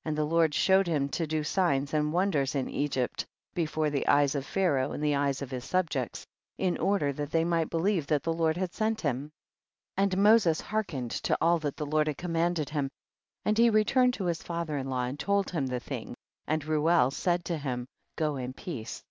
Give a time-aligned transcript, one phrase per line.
[0.00, 0.02] 6.
[0.06, 3.24] And the Lord showed him to do signs and wonders in Egypt
[3.54, 6.26] be fore the eyes of Pharaoh and the eyes * Israel was called God's
[6.58, 6.58] inheritance.
[6.58, 6.58] THE BOOK OF JASHER.
[6.58, 7.70] 235 of his subjects, in order that ihey might
[8.02, 9.32] beheve that the Lord had sent him.
[9.96, 10.10] 7.
[10.12, 12.90] And Moses hearkened to all that the Lord had commanded him.
[13.44, 16.16] and he returned to his fathcr in hiw and told him the thing,
[16.48, 19.04] and Reuel said to him, go in peace.